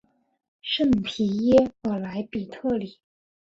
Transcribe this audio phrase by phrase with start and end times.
[0.63, 2.97] 圣皮耶尔莱比特里。